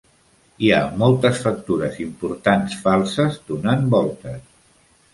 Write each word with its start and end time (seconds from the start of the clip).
Hi 0.67 0.71
ha 0.77 0.79
moltes 1.03 1.43
factures 1.43 2.01
importants 2.07 2.81
falses 2.89 3.41
donant 3.55 3.89
voltes. 3.97 4.47